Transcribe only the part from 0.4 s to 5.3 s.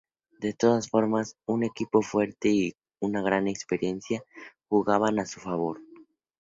todas formas, un equipo fuerte y una gran experiencia jugaban a